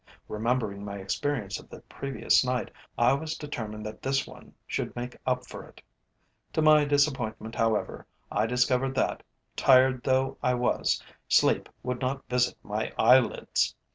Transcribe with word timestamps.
Remembering 0.27 0.83
my 0.83 0.95
experience 0.97 1.59
of 1.59 1.69
the 1.69 1.81
previous 1.81 2.43
night, 2.43 2.71
I 2.97 3.13
was 3.13 3.37
determined 3.37 3.85
that 3.85 4.01
this 4.01 4.25
one 4.25 4.55
should 4.65 4.95
make 4.95 5.15
up 5.27 5.45
for 5.45 5.63
it. 5.63 5.79
To 6.53 6.61
my 6.63 6.85
disappointment, 6.85 7.53
however, 7.53 8.07
I 8.31 8.47
discovered 8.47 8.95
that, 8.95 9.21
tired 9.55 10.01
though 10.03 10.39
I 10.41 10.55
was, 10.55 11.03
sleep 11.29 11.69
would 11.83 12.01
not 12.01 12.27
visit 12.27 12.57
my 12.63 12.91
eyelids. 12.97 13.75